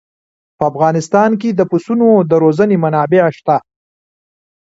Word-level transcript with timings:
په 0.57 0.63
افغانستان 0.71 1.31
کې 1.41 1.49
د 1.53 1.61
پسونو 1.71 2.07
د 2.29 2.31
روزنې 2.43 2.77
منابع 2.83 3.25
شته. 3.37 3.55